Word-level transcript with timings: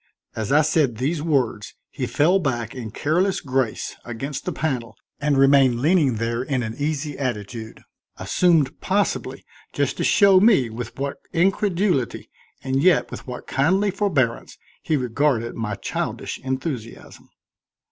As 0.35 0.51
I 0.51 0.63
said 0.63 0.97
these 0.97 1.21
words 1.21 1.75
he 1.91 2.07
fell 2.07 2.39
back 2.39 2.73
in 2.73 2.89
careless 2.89 3.39
grace 3.39 3.95
against 4.03 4.45
the 4.45 4.51
panel 4.51 4.95
and 5.19 5.37
remained 5.37 5.79
leaning 5.79 6.15
there 6.15 6.41
in 6.41 6.63
an 6.63 6.73
easy 6.79 7.19
attitude, 7.19 7.83
assumed 8.17 8.81
possibly 8.81 9.45
just 9.73 9.97
to 9.97 10.03
show 10.03 10.39
me 10.39 10.71
with 10.71 10.97
what 10.97 11.17
incredulity, 11.33 12.31
and 12.63 12.81
yet 12.81 13.11
with 13.11 13.27
what 13.27 13.45
kindly 13.45 13.91
forbearance 13.91 14.57
he 14.81 14.97
regarded 14.97 15.53
my 15.53 15.75
childish 15.75 16.39
enthusiasm. 16.39 17.29